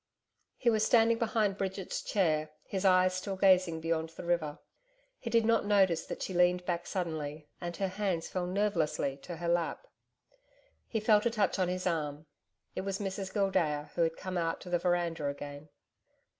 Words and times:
He 0.57 0.71
was 0.71 0.83
standing 0.83 1.19
behind 1.19 1.59
Bridget's 1.59 2.01
chair, 2.01 2.49
his 2.65 2.85
eyes 2.85 3.13
still 3.13 3.35
gazing 3.35 3.81
beyond 3.81 4.09
the 4.09 4.23
river. 4.25 4.57
He 5.19 5.29
did 5.29 5.45
not 5.45 5.63
notice 5.63 6.07
that 6.07 6.23
she 6.23 6.33
leaned 6.33 6.65
back 6.65 6.87
suddenly, 6.87 7.47
and 7.61 7.77
her 7.77 7.87
hands 7.87 8.27
fell 8.27 8.47
nervelessly 8.47 9.17
to 9.21 9.35
her 9.35 9.47
lap. 9.47 9.85
He 10.87 10.99
felt 10.99 11.27
a 11.27 11.29
touch 11.29 11.59
on 11.59 11.67
his 11.67 11.85
arm. 11.85 12.25
It 12.73 12.81
was 12.81 12.97
Mrs 12.97 13.31
Gildea, 13.31 13.91
who 13.93 14.01
had 14.01 14.17
come 14.17 14.39
out 14.39 14.59
to 14.61 14.71
the 14.71 14.79
veranda 14.79 15.27
again. 15.27 15.69